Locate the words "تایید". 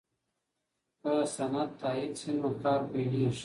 1.81-2.13